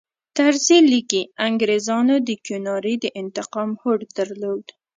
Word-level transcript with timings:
طرزي 0.37 0.77
لیکي 0.91 1.21
انګریزانو 1.47 2.15
د 2.27 2.29
کیوناري 2.45 2.95
د 3.03 3.05
انتقام 3.21 3.69
هوډ 3.81 3.99
درلود. 4.17 4.65